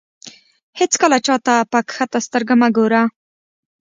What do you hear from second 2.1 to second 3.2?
سترګه مه ګوره.